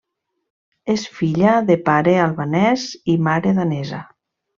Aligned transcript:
És 0.93 1.03
filla 1.17 1.51
de 1.69 1.77
pare 1.89 2.15
albanès 2.21 2.87
i 3.15 3.19
mare 3.29 3.53
danesa. 3.59 4.01